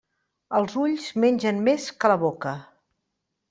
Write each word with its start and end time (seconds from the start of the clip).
Els 0.59 0.77
ulls 0.83 1.05
mengen 1.25 1.61
més 1.69 1.87
que 2.05 2.13
la 2.15 2.19
boca. 2.27 2.59